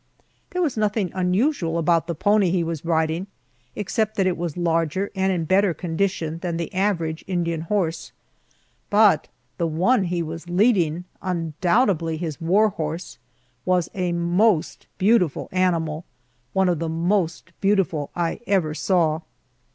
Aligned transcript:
There 0.49 0.63
was 0.63 0.77
nothing 0.77 1.11
unusual 1.13 1.77
about 1.77 2.07
the 2.07 2.15
pony 2.15 2.49
he 2.49 2.63
was 2.63 2.83
riding, 2.83 3.27
except 3.75 4.15
that 4.15 4.25
it 4.25 4.35
was 4.35 4.57
larger 4.57 5.11
and 5.13 5.31
in 5.31 5.45
better 5.45 5.75
condition 5.75 6.39
than 6.39 6.57
the 6.57 6.73
average 6.73 7.23
Indian 7.27 7.61
horse, 7.61 8.11
but 8.89 9.27
the 9.59 9.67
one 9.67 10.05
he 10.05 10.23
was 10.23 10.49
leading 10.49 11.03
undoubtedly 11.21 12.17
his 12.17 12.41
war 12.41 12.69
horse 12.69 13.19
was 13.63 13.91
a 13.93 14.11
most 14.11 14.87
beautiful 14.97 15.49
animal, 15.51 16.05
one 16.51 16.67
of 16.67 16.79
the 16.79 16.89
most 16.89 17.51
beautiful 17.61 18.09
I 18.15 18.39
ever 18.47 18.73
saw. 18.73 19.19